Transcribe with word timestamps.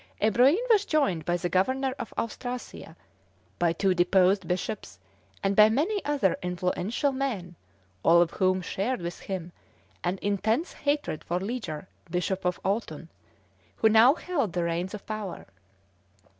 Ebroin 0.19 0.57
was 0.71 0.83
joined 0.83 1.25
by 1.25 1.37
the 1.37 1.47
Governor 1.47 1.93
of 1.99 2.11
Austrasia, 2.17 2.95
by 3.59 3.71
two 3.71 3.93
deposed 3.93 4.47
bishops, 4.47 4.97
and 5.43 5.55
by 5.55 5.69
many 5.69 6.03
other 6.03 6.39
influential 6.41 7.11
men, 7.11 7.53
all 8.01 8.19
of 8.19 8.31
whom 8.31 8.63
shared 8.63 8.99
with 8.99 9.19
him 9.19 9.51
an 10.03 10.17
intense 10.23 10.73
hatred 10.73 11.23
of 11.29 11.43
Leger, 11.43 11.87
Bishop 12.09 12.45
of 12.45 12.59
Autun, 12.63 13.09
who 13.75 13.89
now 13.89 14.15
held 14.15 14.53
the 14.53 14.63
reins 14.63 14.95
of 14.95 15.05
power. 15.05 15.45